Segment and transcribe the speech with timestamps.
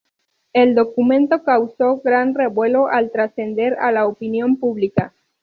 [0.53, 5.13] El documento causó gran revuelo al trascender a la opinión pública.